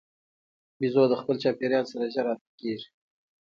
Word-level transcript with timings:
بیزو 0.79 1.03
د 1.09 1.13
خپل 1.21 1.35
چاپېریال 1.43 1.85
سره 1.91 2.11
ژر 2.13 2.25
عادت 2.31 2.51
کېږي. 2.61 2.87